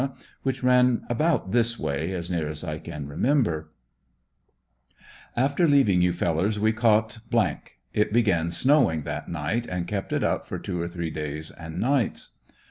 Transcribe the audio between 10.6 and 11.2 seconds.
or three